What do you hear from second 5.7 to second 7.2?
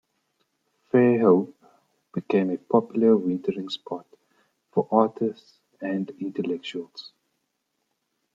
and intellectuals.